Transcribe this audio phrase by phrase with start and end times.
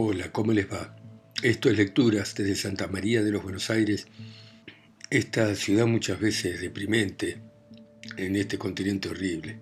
[0.00, 0.94] Hola, ¿cómo les va?
[1.42, 4.06] Esto es Lecturas desde Santa María de los Buenos Aires,
[5.10, 7.42] esta ciudad muchas veces deprimente
[8.16, 9.58] en este continente horrible.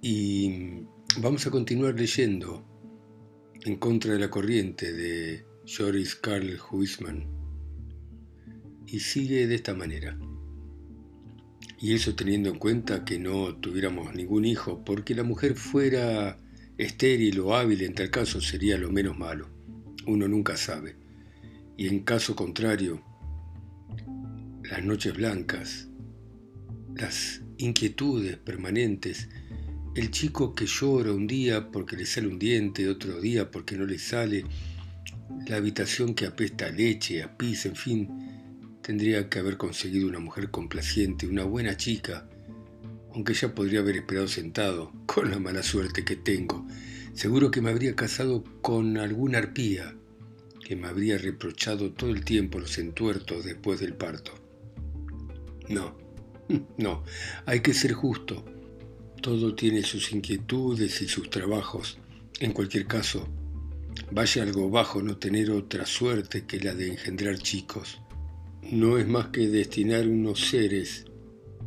[0.00, 0.84] Y
[1.18, 2.64] vamos a continuar leyendo
[3.64, 7.26] En contra de la corriente de Joris Karl Huisman.
[8.86, 10.16] Y sigue de esta manera.
[11.80, 16.38] Y eso teniendo en cuenta que no tuviéramos ningún hijo, porque la mujer fuera
[16.80, 19.48] estéril o hábil en tal caso sería lo menos malo.
[20.06, 20.96] Uno nunca sabe.
[21.76, 23.02] Y en caso contrario,
[24.62, 25.88] las noches blancas,
[26.96, 29.28] las inquietudes permanentes,
[29.94, 33.84] el chico que llora un día porque le sale un diente, otro día porque no
[33.84, 34.44] le sale,
[35.46, 38.08] la habitación que apesta a leche, a pis, en fin,
[38.82, 42.28] tendría que haber conseguido una mujer complaciente, una buena chica,
[43.14, 46.66] aunque ya podría haber esperado sentado, con la mala suerte que tengo.
[47.14, 49.96] Seguro que me habría casado con alguna arpía,
[50.64, 54.32] que me habría reprochado todo el tiempo los entuertos después del parto.
[55.68, 55.96] No,
[56.78, 57.04] no,
[57.46, 58.44] hay que ser justo.
[59.20, 61.98] Todo tiene sus inquietudes y sus trabajos.
[62.38, 63.28] En cualquier caso,
[64.12, 68.00] vaya algo bajo no tener otra suerte que la de engendrar chicos.
[68.62, 71.09] No es más que destinar unos seres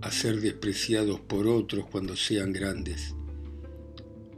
[0.04, 3.16] a ser despreciados por otros cuando sean grandes,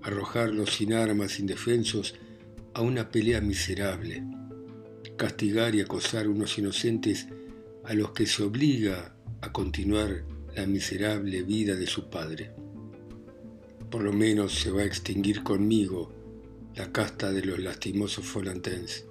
[0.03, 2.13] arrojarlos sin armas, indefensos,
[2.75, 4.23] a una pelea miserable,
[5.17, 7.27] castigar y acosar unos inocentes
[7.83, 10.23] a los que se obliga a continuar
[10.55, 12.51] la miserable vida de su padre.
[13.89, 16.13] Por lo menos se va a extinguir conmigo
[16.75, 19.05] la casta de los lastimosos Folantens.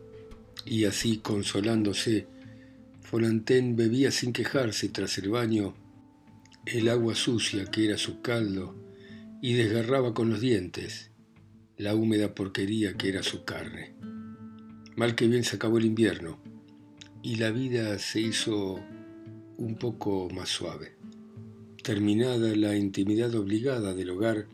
[0.64, 2.28] Y así, consolándose,
[3.00, 5.74] Folanten bebía sin quejarse tras el baño
[6.66, 8.74] el agua sucia que era su caldo
[9.42, 11.10] y desgarraba con los dientes
[11.76, 13.94] la húmeda porquería que era su carne.
[14.96, 16.40] Mal que bien se acabó el invierno
[17.22, 18.80] y la vida se hizo
[19.58, 20.96] un poco más suave.
[21.82, 24.46] Terminada la intimidad obligada del hogar,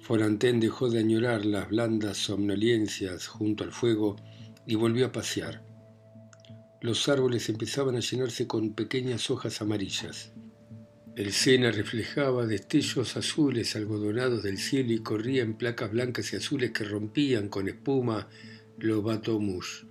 [0.00, 4.16] Forantén dejó de añorar las blandas somnolencias junto al fuego
[4.66, 5.64] y volvió a pasear.
[6.80, 10.32] Los árboles empezaban a llenarse con pequeñas hojas amarillas.
[11.20, 16.70] El Sena reflejaba destellos azules algodonados del cielo y corría en placas blancas y azules
[16.70, 18.26] que rompían con espuma
[18.78, 19.84] los bateaux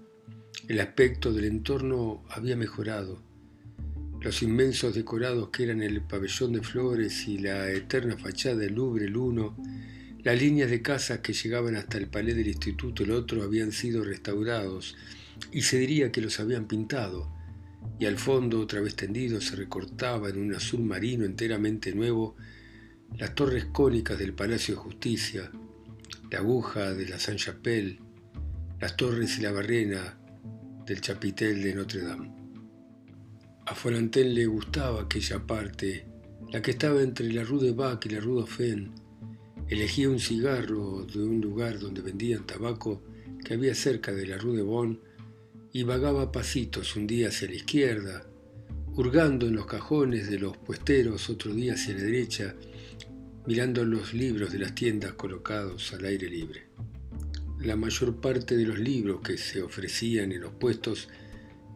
[0.67, 3.21] El aspecto del entorno había mejorado.
[4.19, 9.05] Los inmensos decorados que eran el pabellón de flores y la eterna fachada del Louvre
[9.05, 9.55] el uno,
[10.23, 14.03] las líneas de casas que llegaban hasta el palais del instituto el otro habían sido
[14.03, 14.97] restaurados
[15.51, 17.38] y se diría que los habían pintado
[17.99, 22.35] y al fondo, otra vez tendido, se recortaba en un azul marino enteramente nuevo
[23.17, 25.51] las torres cónicas del Palacio de Justicia,
[26.31, 27.99] la aguja de la Saint-Chapelle,
[28.79, 30.17] las torres y la barrena
[30.85, 32.31] del chapitel de Notre Dame.
[33.65, 36.07] A Folanten le gustaba aquella parte,
[36.51, 38.91] la que estaba entre la Rue de Bac y la Rue Dauphine.
[39.67, 43.03] Elegía un cigarro de un lugar donde vendían tabaco
[43.43, 44.99] que había cerca de la Rue de Bonn
[45.71, 48.25] y vagaba pasitos un día hacia la izquierda,
[48.95, 52.55] hurgando en los cajones de los puesteros otro día hacia la derecha,
[53.45, 56.67] mirando los libros de las tiendas colocados al aire libre.
[57.59, 61.09] La mayor parte de los libros que se ofrecían en los puestos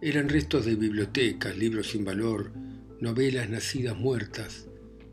[0.02, 2.52] eran restos de bibliotecas, libros sin valor,
[3.00, 4.66] novelas nacidas muertas,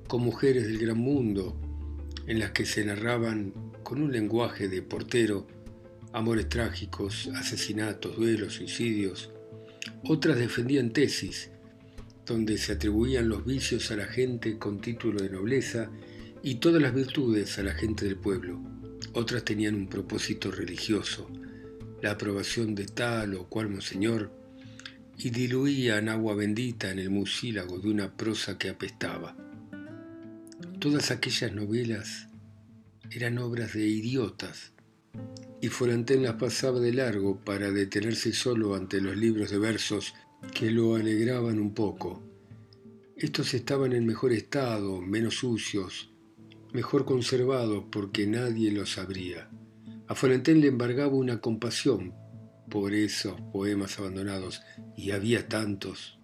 [0.09, 1.61] con mujeres del gran mundo,
[2.27, 3.53] en las que se narraban
[3.83, 5.47] con un lenguaje de portero
[6.13, 9.31] amores trágicos, asesinatos, duelos, suicidios.
[10.05, 11.51] Otras defendían tesis,
[12.27, 15.91] donde se atribuían los vicios a la gente con título de nobleza
[16.43, 18.61] y todas las virtudes a la gente del pueblo.
[19.13, 21.29] Otras tenían un propósito religioso,
[22.03, 24.33] la aprobación de tal o cual monseñor,
[25.17, 29.37] y diluían agua bendita en el musílago de una prosa que apestaba.
[30.79, 32.29] Todas aquellas novelas
[33.11, 34.73] eran obras de idiotas,
[35.61, 40.15] y Folanten las pasaba de largo para detenerse solo ante los libros de versos
[40.55, 42.23] que lo alegraban un poco.
[43.17, 46.11] Estos estaban en mejor estado, menos sucios,
[46.73, 49.51] mejor conservados porque nadie los abría.
[50.07, 52.15] A Folanten le embargaba una compasión
[52.71, 54.63] por esos poemas abandonados,
[54.97, 56.19] y había tantos,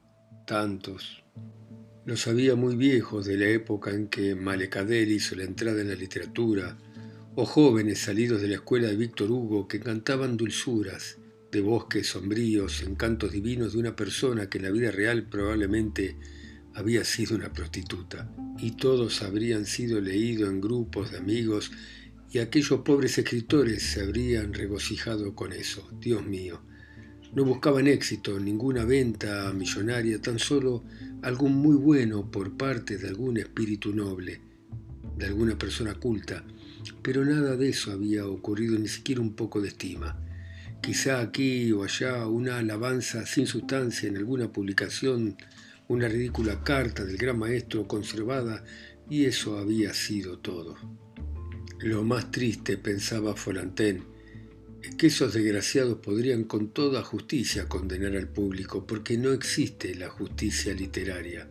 [0.47, 1.25] tantos.
[2.07, 5.97] Los había muy viejos de la época en que Malecader hizo la entrada en la
[5.97, 6.79] literatura,
[7.39, 11.19] o jóvenes salidos de la escuela de Víctor Hugo que cantaban dulzuras
[11.53, 16.17] de bosques sombríos, encantos divinos de una persona que en la vida real probablemente
[16.73, 21.73] había sido una prostituta, y todos habrían sido leídos en grupos de amigos
[22.31, 25.87] y aquellos pobres escritores se habrían regocijado con eso.
[26.01, 26.63] Dios mío,
[27.35, 30.85] no buscaban éxito, ninguna venta millonaria, tan solo
[31.21, 34.41] algún muy bueno por parte de algún espíritu noble,
[35.19, 36.43] de alguna persona culta,
[37.03, 40.21] pero nada de eso había ocurrido, ni siquiera un poco de estima.
[40.83, 45.37] Quizá aquí o allá una alabanza sin sustancia en alguna publicación,
[45.89, 48.65] una ridícula carta del gran maestro conservada,
[49.09, 50.77] y eso había sido todo.
[51.79, 54.05] Lo más triste, pensaba Folanten,
[54.83, 60.09] es que esos desgraciados podrían con toda justicia condenar al público, porque no existe la
[60.09, 61.49] justicia literaria.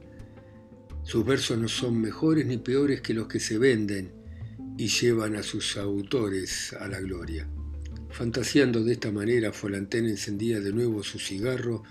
[1.03, 4.24] Sus versos no son mejores ni peores que los que se venden
[4.77, 7.47] y llevan a sus autores a la gloria.
[8.09, 11.83] Fantaseando de esta manera, Folanten encendía de nuevo su cigarro,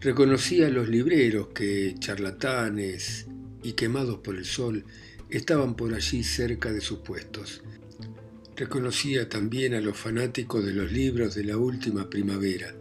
[0.00, 3.26] reconocía a los libreros que, charlatanes
[3.62, 4.84] y quemados por el sol,
[5.28, 7.62] estaban por allí cerca de sus puestos.
[8.56, 12.74] Reconocía también a los fanáticos de los libros de la última primavera.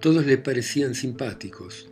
[0.00, 1.88] Todos le parecían simpáticos.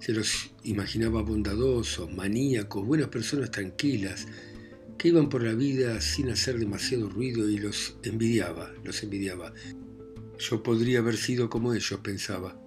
[0.00, 4.26] Se los imaginaba bondadosos, maníacos, buenas personas tranquilas,
[5.08, 9.52] iban por la vida sin hacer demasiado ruido y los envidiaba, los envidiaba.
[10.38, 12.60] Yo podría haber sido como ellos, pensaba,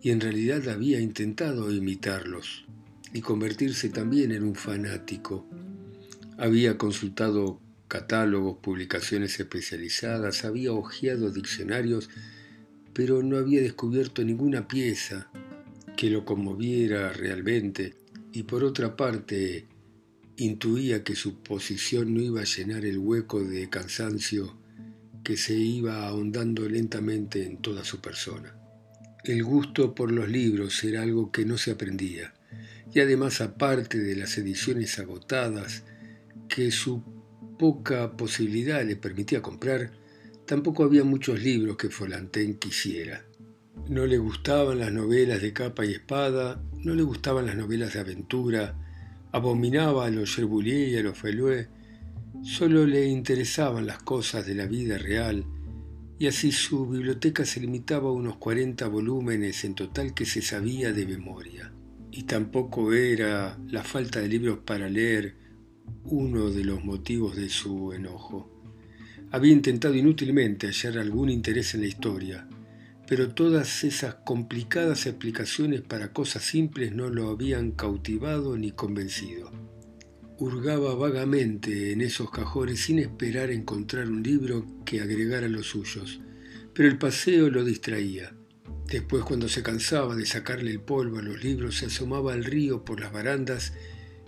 [0.00, 2.66] y en realidad había intentado imitarlos
[3.12, 5.46] y convertirse también en un fanático.
[6.36, 12.10] Había consultado catálogos, publicaciones especializadas, había hojeado diccionarios,
[12.92, 15.30] pero no había descubierto ninguna pieza
[15.96, 17.94] que lo conmoviera realmente,
[18.32, 19.66] y por otra parte
[20.38, 24.56] intuía que su posición no iba a llenar el hueco de cansancio
[25.24, 28.54] que se iba ahondando lentamente en toda su persona.
[29.24, 32.34] El gusto por los libros era algo que no se aprendía,
[32.94, 35.82] y además aparte de las ediciones agotadas
[36.48, 37.02] que su
[37.58, 39.90] poca posibilidad le permitía comprar,
[40.46, 43.24] tampoco había muchos libros que Folanten quisiera.
[43.88, 48.00] No le gustaban las novelas de capa y espada, no le gustaban las novelas de
[48.00, 48.87] aventura,
[49.32, 51.68] abominaba a los Cherbulier y a los Felué,
[52.42, 55.44] solo le interesaban las cosas de la vida real,
[56.18, 60.92] y así su biblioteca se limitaba a unos 40 volúmenes en total que se sabía
[60.92, 61.72] de memoria.
[62.10, 65.36] Y tampoco era la falta de libros para leer
[66.04, 68.50] uno de los motivos de su enojo.
[69.30, 72.48] Había intentado inútilmente hallar algún interés en la historia,
[73.08, 79.50] pero todas esas complicadas explicaciones para cosas simples no lo habían cautivado ni convencido.
[80.38, 86.20] Hurgaba vagamente en esos cajones sin esperar encontrar un libro que agregara los suyos,
[86.74, 88.34] pero el paseo lo distraía.
[88.86, 92.84] Después, cuando se cansaba de sacarle el polvo a los libros, se asomaba al río
[92.84, 93.72] por las barandas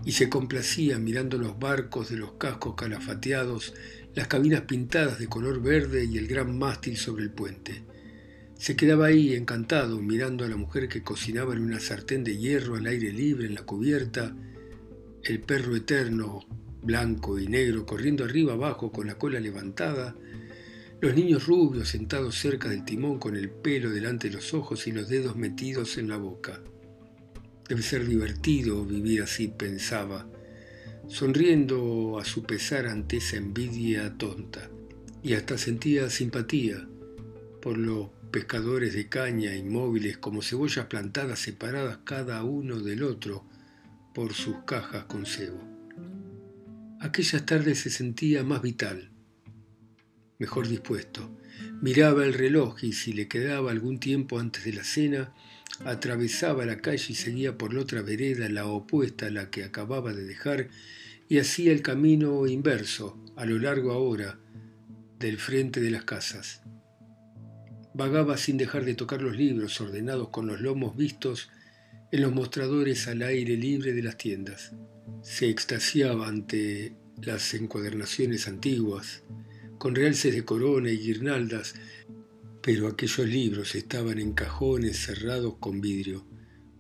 [0.06, 3.74] y se complacía mirando los barcos de los cascos calafateados,
[4.14, 7.89] las cabinas pintadas de color verde y el gran mástil sobre el puente.
[8.60, 12.76] Se quedaba ahí encantado mirando a la mujer que cocinaba en una sartén de hierro
[12.76, 14.36] al aire libre en la cubierta,
[15.24, 16.44] el perro eterno,
[16.82, 20.14] blanco y negro, corriendo arriba abajo con la cola levantada,
[21.00, 24.92] los niños rubios sentados cerca del timón con el pelo delante de los ojos y
[24.92, 26.60] los dedos metidos en la boca.
[27.66, 30.28] Debe ser divertido vivir así, pensaba,
[31.08, 34.68] sonriendo a su pesar ante esa envidia tonta,
[35.22, 36.86] y hasta sentía simpatía
[37.62, 43.44] por los pescadores de caña inmóviles como cebollas plantadas separadas cada uno del otro
[44.14, 45.62] por sus cajas con cebo.
[47.00, 49.10] Aquellas tardes se sentía más vital,
[50.38, 51.30] mejor dispuesto.
[51.80, 55.32] Miraba el reloj y si le quedaba algún tiempo antes de la cena,
[55.84, 60.12] atravesaba la calle y seguía por la otra vereda, la opuesta a la que acababa
[60.12, 60.68] de dejar,
[61.28, 64.38] y hacía el camino inverso, a lo largo ahora,
[65.18, 66.62] del frente de las casas.
[68.00, 71.50] Vagaba sin dejar de tocar los libros ordenados con los lomos vistos
[72.10, 74.72] en los mostradores al aire libre de las tiendas.
[75.20, 79.22] Se extasiaba ante las encuadernaciones antiguas,
[79.76, 81.74] con realces de corona y guirnaldas
[82.62, 86.26] pero aquellos libros estaban en cajones cerrados con vidrio,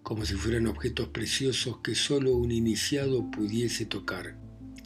[0.02, 4.38] como si fueran objetos preciosos que sólo un iniciado pudiese tocar.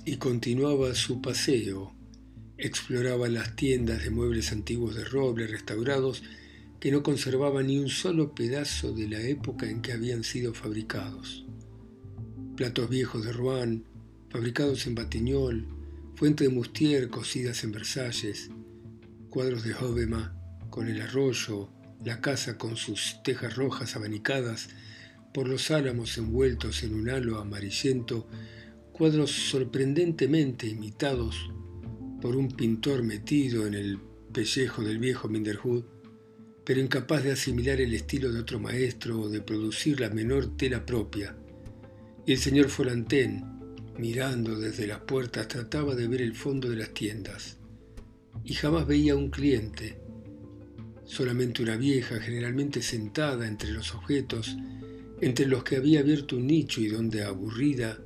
[0.04, 1.94] Y continuaba su paseo.
[2.64, 6.22] Exploraba las tiendas de muebles antiguos de roble restaurados
[6.80, 11.44] que no conservaban ni un solo pedazo de la época en que habían sido fabricados.
[12.56, 13.84] Platos viejos de Rouen,
[14.30, 15.64] fabricados en Batignolles,
[16.14, 18.48] fuente de Mustier cosidas en Versalles,
[19.28, 20.34] cuadros de Hobbema,
[20.70, 21.68] con el arroyo,
[22.02, 24.70] la casa con sus tejas rojas abanicadas,
[25.34, 28.26] por los álamos envueltos en un halo amarillento,
[28.94, 31.50] cuadros sorprendentemente imitados
[32.24, 33.98] por un pintor metido en el
[34.32, 35.84] pellejo del viejo Minderhood,
[36.64, 40.86] pero incapaz de asimilar el estilo de otro maestro o de producir la menor tela
[40.86, 41.36] propia.
[42.26, 43.44] El señor Folantén,
[43.98, 47.58] mirando desde las puertas, trataba de ver el fondo de las tiendas.
[48.42, 50.00] Y jamás veía un cliente,
[51.04, 54.56] solamente una vieja, generalmente sentada entre los objetos,
[55.20, 57.98] entre los que había abierto un nicho y donde, aburrida,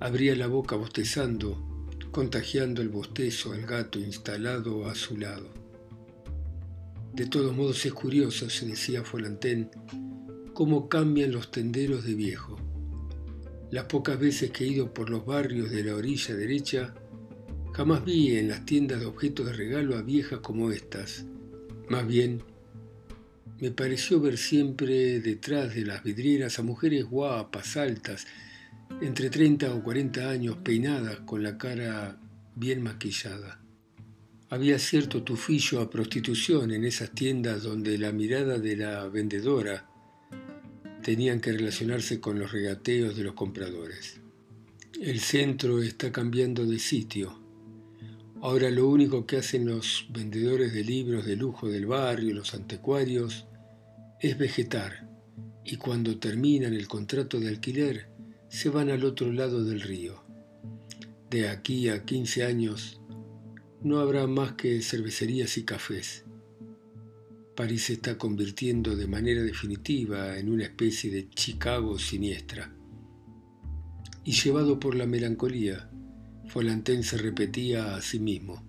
[0.00, 1.67] abría la boca bostezando,
[2.10, 5.48] contagiando el bostezo al gato instalado a su lado.
[7.12, 9.70] De todos modos es curioso, se decía Folantén,
[10.54, 12.56] cómo cambian los tenderos de viejo.
[13.70, 16.94] Las pocas veces que he ido por los barrios de la orilla derecha,
[17.72, 21.26] jamás vi en las tiendas de objetos de regalo a viejas como estas.
[21.88, 22.42] Más bien,
[23.60, 28.26] me pareció ver siempre detrás de las vidrieras a mujeres guapas, altas,
[29.00, 32.18] entre 30 o 40 años, peinadas, con la cara
[32.56, 33.60] bien maquillada.
[34.50, 39.88] Había cierto tufillo a prostitución en esas tiendas donde la mirada de la vendedora
[41.02, 44.20] tenían que relacionarse con los regateos de los compradores.
[45.00, 47.40] El centro está cambiando de sitio.
[48.40, 53.46] Ahora lo único que hacen los vendedores de libros de lujo del barrio, los anticuarios,
[54.20, 55.08] es vegetar
[55.64, 58.17] y cuando terminan el contrato de alquiler
[58.48, 60.22] se van al otro lado del río.
[61.30, 63.00] De aquí a 15 años
[63.82, 66.24] no habrá más que cervecerías y cafés.
[67.54, 72.74] París se está convirtiendo de manera definitiva en una especie de Chicago siniestra.
[74.24, 75.90] Y llevado por la melancolía,
[76.46, 78.64] Folantén se repetía a sí mismo.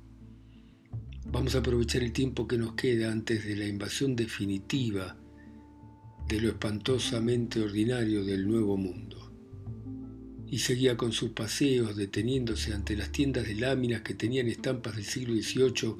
[1.28, 5.16] Vamos a aprovechar el tiempo que nos queda antes de la invasión definitiva
[6.28, 9.29] de lo espantosamente ordinario del nuevo mundo
[10.52, 15.06] y seguía con sus paseos deteniéndose ante las tiendas de láminas que tenían estampas del
[15.06, 15.96] siglo XVIII,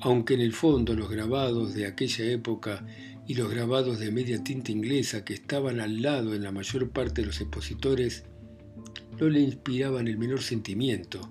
[0.00, 2.86] aunque en el fondo los grabados de aquella época
[3.26, 7.22] y los grabados de media tinta inglesa que estaban al lado en la mayor parte
[7.22, 8.24] de los expositores
[9.18, 11.30] no le inspiraban el menor sentimiento,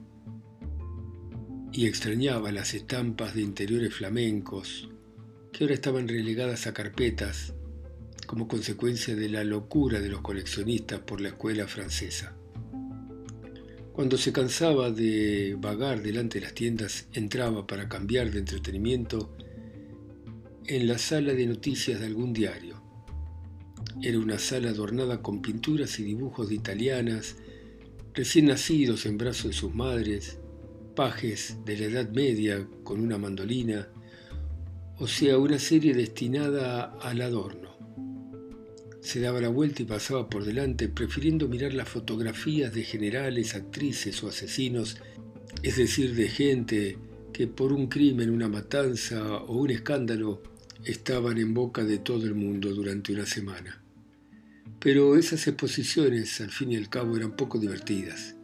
[1.72, 4.89] y extrañaba las estampas de interiores flamencos,
[5.51, 7.53] que ahora estaban relegadas a carpetas
[8.27, 12.38] como consecuencia de la locura de los coleccionistas por la escuela francesa.
[14.00, 19.36] Cuando se cansaba de vagar delante de las tiendas, entraba para cambiar de entretenimiento
[20.68, 22.82] en la sala de noticias de algún diario.
[24.01, 27.36] Era una sala adornada con pinturas y dibujos de italianas,
[28.13, 30.38] recién nacidos en brazos de sus madres,
[30.96, 33.89] pajes de la Edad Media con una mandolina,
[34.98, 37.68] o sea, una serie destinada al adorno
[39.01, 44.22] se daba la vuelta y pasaba por delante, prefiriendo mirar las fotografías de generales, actrices
[44.24, 44.98] o asesinos,
[45.63, 46.98] es decir, de gente
[47.34, 50.41] que por un crimen, una matanza o un escándalo
[50.84, 53.82] estaban en boca de todo el mundo durante una semana.
[54.79, 58.36] Pero esas exposiciones, al fin y al cabo, eran poco divertidas.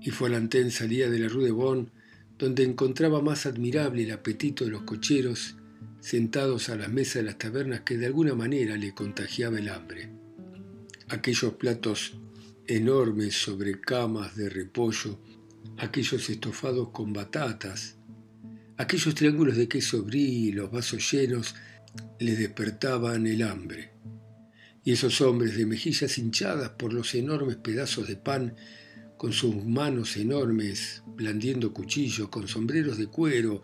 [0.00, 1.90] Y Folantén salía de la Rue de Bonn,
[2.38, 5.56] donde encontraba más admirable el apetito de los cocheros
[6.02, 10.10] sentados a las mesas de las tabernas que de alguna manera le contagiaba el hambre.
[11.08, 12.14] Aquellos platos
[12.66, 15.20] enormes sobre camas de repollo,
[15.78, 17.98] aquellos estofados con batatas,
[18.76, 21.54] aquellos triángulos de queso brie y los vasos llenos
[22.18, 23.92] le despertaban el hambre.
[24.84, 28.56] Y esos hombres de mejillas hinchadas por los enormes pedazos de pan,
[29.16, 33.62] con sus manos enormes blandiendo cuchillos, con sombreros de cuero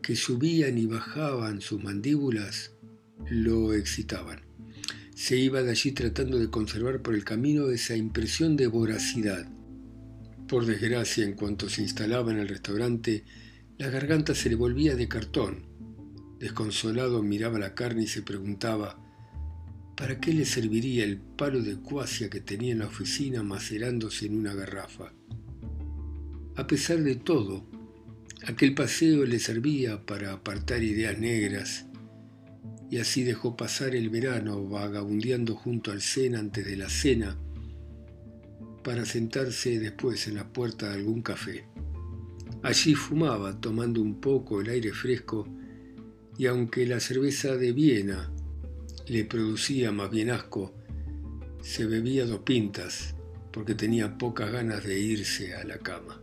[0.00, 2.72] que subían y bajaban sus mandíbulas
[3.28, 4.40] lo excitaban.
[5.14, 9.46] Se iba de allí tratando de conservar por el camino esa impresión de voracidad.
[10.48, 13.24] Por desgracia, en cuanto se instalaba en el restaurante,
[13.78, 15.66] la garganta se le volvía de cartón.
[16.38, 18.98] Desconsolado miraba la carne y se preguntaba
[19.96, 24.38] ¿para qué le serviría el palo de cuasia que tenía en la oficina macerándose en
[24.38, 25.12] una garrafa?
[26.56, 27.66] A pesar de todo,
[28.46, 31.86] Aquel paseo le servía para apartar ideas negras
[32.90, 37.36] y así dejó pasar el verano vagabundeando junto al Sena antes de la cena
[38.82, 41.66] para sentarse después en la puerta de algún café.
[42.62, 45.46] Allí fumaba tomando un poco el aire fresco
[46.38, 48.32] y aunque la cerveza de Viena
[49.06, 50.74] le producía más bien asco,
[51.60, 53.14] se bebía dos pintas
[53.52, 56.22] porque tenía pocas ganas de irse a la cama.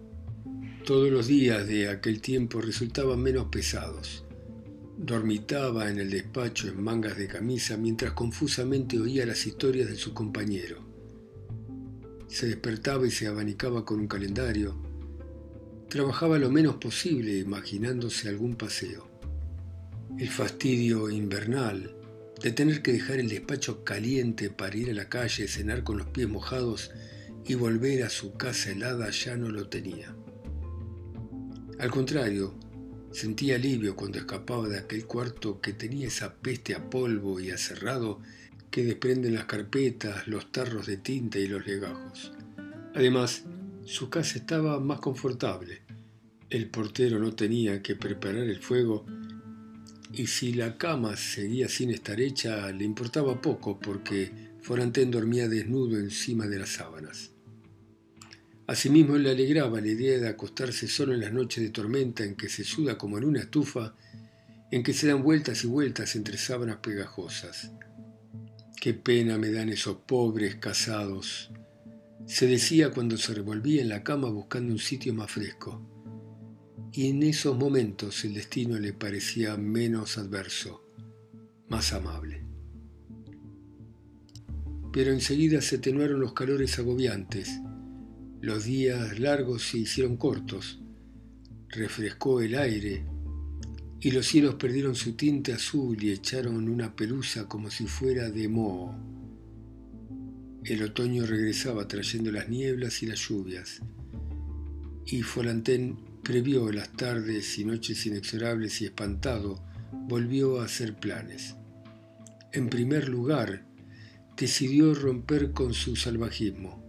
[0.88, 4.24] Todos los días de aquel tiempo resultaban menos pesados.
[4.98, 10.13] Dormitaba en el despacho en mangas de camisa mientras confusamente oía las historias de su
[10.13, 10.88] compañero.
[12.29, 14.77] Se despertaba y se abanicaba con un calendario,
[15.89, 19.10] trabajaba lo menos posible imaginándose algún paseo.
[20.17, 21.98] El fastidio invernal
[22.41, 26.08] de tener que dejar el despacho caliente para ir a la calle, cenar con los
[26.08, 26.91] pies mojados
[27.44, 30.15] y volver a su casa helada ya no lo tenía.
[31.80, 32.56] Al contrario,
[33.12, 37.58] sentía alivio cuando escapaba de aquel cuarto que tenía esa peste a polvo y a
[37.58, 38.20] cerrado
[38.72, 42.34] que desprenden las carpetas, los tarros de tinta y los legajos.
[42.96, 43.44] Además,
[43.86, 45.84] su casa estaba más confortable.
[46.50, 49.06] El portero no tenía que preparar el fuego
[50.12, 54.32] y si la cama seguía sin estar hecha le importaba poco porque
[54.62, 57.37] Forantén dormía desnudo encima de las sábanas.
[58.68, 62.50] Asimismo le alegraba la idea de acostarse solo en las noches de tormenta en que
[62.50, 63.96] se suda como en una estufa,
[64.70, 67.72] en que se dan vueltas y vueltas entre sábanas pegajosas.
[68.80, 71.50] Qué pena me dan esos pobres casados,
[72.26, 75.82] se decía cuando se revolvía en la cama buscando un sitio más fresco.
[76.92, 80.84] Y en esos momentos el destino le parecía menos adverso,
[81.70, 82.44] más amable.
[84.92, 87.62] Pero enseguida se atenuaron los calores agobiantes
[88.48, 90.80] los días largos se hicieron cortos,
[91.68, 93.06] refrescó el aire
[94.00, 98.48] y los cielos perdieron su tinte azul y echaron una pelusa como si fuera de
[98.48, 98.96] moho.
[100.63, 103.82] El otoño regresaba trayendo las nieblas y las lluvias,
[105.06, 109.62] y Folantén previó las tardes y noches inexorables y espantado
[109.92, 111.56] volvió a hacer planes.
[112.54, 113.66] En primer lugar,
[114.38, 116.87] decidió romper con su salvajismo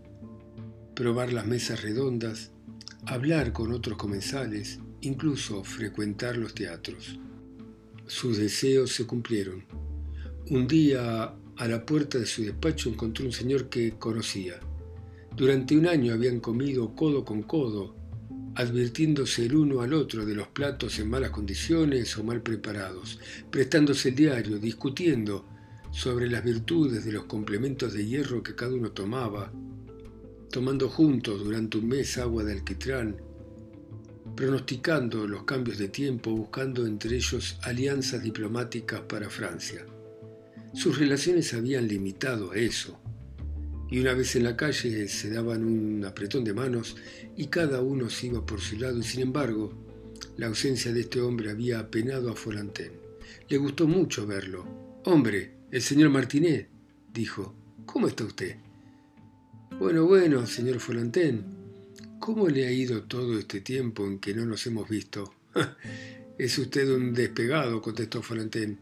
[0.99, 2.51] probar las mesas redondas,
[3.07, 7.21] hablar con otros comensales, incluso frecuentar los teatros.
[8.09, 9.65] Sus deseos se cumplieron.
[10.51, 14.59] Un día a la puerta de su despacho encontró un señor que conocía.
[15.37, 17.95] Durante un año habían comido codo con codo,
[18.57, 23.21] advirtiéndose el uno al otro de los platos en malas condiciones o mal preparados,
[23.53, 25.47] prestándose el diario, discutiendo
[25.93, 29.53] sobre las virtudes de los complementos de hierro que cada uno tomaba,
[30.51, 33.17] tomando juntos durante un mes agua de alquitrán,
[34.35, 39.85] pronosticando los cambios de tiempo, buscando entre ellos alianzas diplomáticas para Francia.
[40.75, 42.99] Sus relaciones habían limitado a eso,
[43.91, 46.97] y una vez en la calle se daban un apretón de manos
[47.37, 49.73] y cada uno se iba por su lado, y sin embargo,
[50.37, 52.93] la ausencia de este hombre había apenado a Folantén.
[53.49, 54.65] Le gustó mucho verlo.
[55.05, 56.69] Hombre, el señor Martinet,
[57.13, 57.55] dijo,
[57.87, 58.57] ¿cómo está usted?
[59.79, 61.45] Bueno, bueno, señor Folantén,
[62.19, 65.33] ¿cómo le ha ido todo este tiempo en que no nos hemos visto?
[66.39, 68.81] es usted un despegado, contestó Folantén.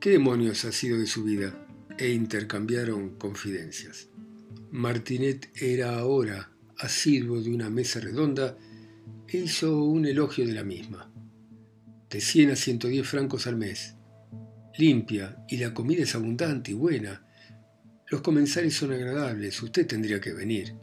[0.00, 1.68] ¿Qué demonios ha sido de su vida?
[1.98, 4.08] E intercambiaron confidencias.
[4.72, 8.58] Martinet era ahora asiduo de una mesa redonda
[9.28, 11.12] e hizo un elogio de la misma.
[12.10, 13.94] De 100 a 110 francos al mes.
[14.76, 17.24] Limpia y la comida es abundante y buena
[18.12, 20.74] los comensales son agradables, usted tendría que venir.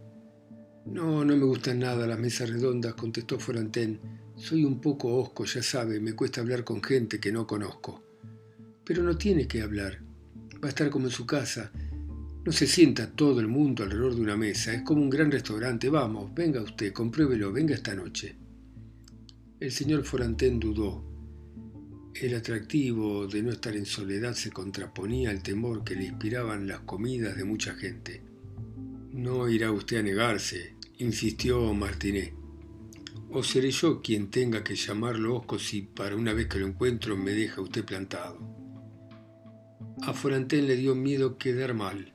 [0.88, 4.00] No, no me gustan nada las mesas redondas, contestó Forantén.
[4.36, 8.04] Soy un poco hosco, ya sabe, me cuesta hablar con gente que no conozco.
[8.84, 10.02] Pero no tiene que hablar.
[10.56, 11.72] Va a estar como en su casa.
[12.44, 15.88] No se sienta todo el mundo alrededor de una mesa, es como un gran restaurante.
[15.88, 18.36] Vamos, venga usted, compruébelo, venga esta noche.
[19.60, 21.09] El señor Forantén dudó.
[22.16, 26.82] El atractivo de no estar en soledad se contraponía al temor que le inspiraban las
[26.82, 28.22] comidas de mucha gente.
[29.14, 32.34] No irá usted a negarse, insistió Martinet.
[33.32, 37.16] O seré yo quien tenga que llamarlo Osco si para una vez que lo encuentro
[37.16, 38.38] me deja usted plantado.
[40.02, 42.14] A Forantén le dio miedo quedar mal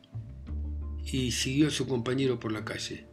[1.05, 3.07] y siguió a su compañero por la calle.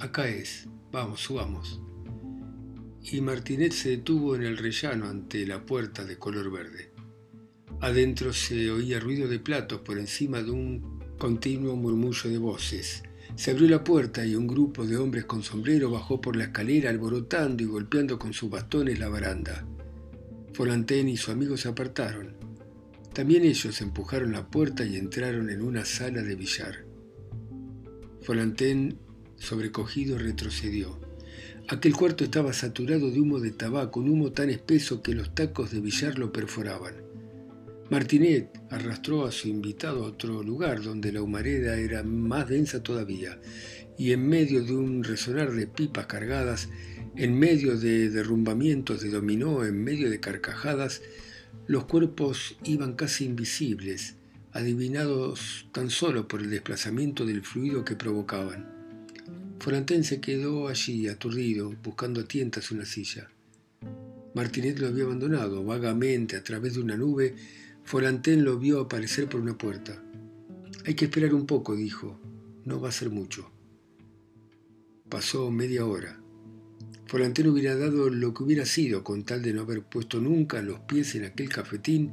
[0.00, 1.80] Acá es, vamos, subamos
[3.04, 6.92] y Martinet se detuvo en el rellano ante la puerta de color verde.
[7.80, 13.02] Adentro se oía ruido de platos por encima de un continuo murmullo de voces.
[13.34, 16.90] Se abrió la puerta y un grupo de hombres con sombrero bajó por la escalera
[16.90, 19.66] alborotando y golpeando con sus bastones la baranda.
[20.52, 22.36] Folantén y su amigo se apartaron.
[23.12, 26.84] También ellos empujaron la puerta y entraron en una sala de billar.
[28.20, 28.98] Folantén,
[29.36, 31.00] sobrecogido, retrocedió.
[31.68, 35.70] Aquel cuarto estaba saturado de humo de tabaco, un humo tan espeso que los tacos
[35.70, 36.94] de billar lo perforaban.
[37.88, 43.38] Martinet arrastró a su invitado a otro lugar donde la humareda era más densa todavía,
[43.98, 46.68] y en medio de un resonar de pipas cargadas,
[47.16, 51.02] en medio de derrumbamientos de dominó, en medio de carcajadas,
[51.66, 54.16] los cuerpos iban casi invisibles,
[54.52, 58.71] adivinados tan solo por el desplazamiento del fluido que provocaban.
[59.62, 63.30] Folantén se quedó allí, aturdido, buscando a tientas una silla.
[64.34, 65.64] Martinet lo había abandonado.
[65.64, 67.36] Vagamente, a través de una nube,
[67.84, 70.02] Folantén lo vio aparecer por una puerta.
[70.84, 72.18] Hay que esperar un poco, dijo.
[72.64, 73.52] No va a ser mucho.
[75.08, 76.20] Pasó media hora.
[77.06, 80.80] Folantén hubiera dado lo que hubiera sido con tal de no haber puesto nunca los
[80.80, 82.10] pies en aquel cafetín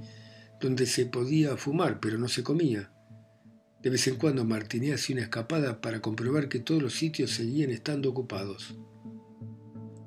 [0.62, 2.92] donde se podía fumar, pero no se comía.
[3.82, 7.72] De vez en cuando Martinet hacía una escapada para comprobar que todos los sitios seguían
[7.72, 8.76] estando ocupados.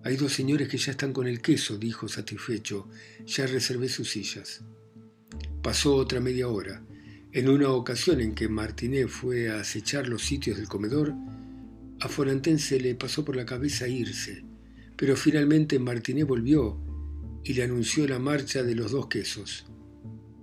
[0.04, 2.88] Hay dos señores que ya están con el queso, dijo satisfecho.
[3.24, 4.62] Ya reservé sus sillas.
[5.62, 6.84] Pasó otra media hora.
[7.30, 11.14] En una ocasión en que Martinet fue a acechar los sitios del comedor,
[12.00, 14.44] a Folantén se le pasó por la cabeza irse,
[14.96, 16.78] pero finalmente Martinet volvió
[17.44, 19.64] y le anunció la marcha de los dos quesos.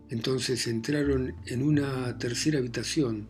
[0.09, 3.27] Entonces entraron en una tercera habitación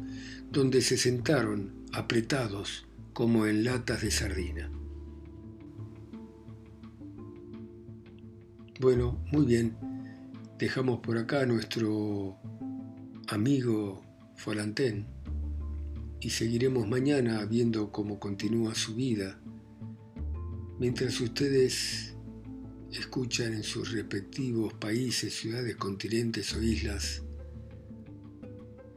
[0.51, 4.71] donde se sentaron apretados como en latas de sardina.
[8.79, 9.75] Bueno, muy bien.
[10.57, 12.37] Dejamos por acá a nuestro
[13.27, 14.01] amigo
[14.35, 15.05] Folantén
[16.21, 19.39] y seguiremos mañana viendo cómo continúa su vida,
[20.79, 22.08] mientras ustedes
[22.91, 27.23] escuchan en sus respectivos países, ciudades, continentes o islas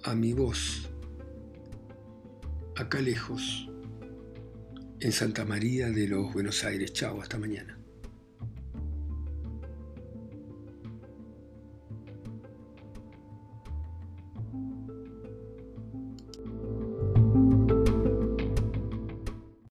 [0.05, 0.89] a mi voz,
[2.77, 3.69] acá lejos,
[5.01, 6.93] en Santa María de los Buenos Aires.
[6.93, 7.82] Chao, hasta mañana.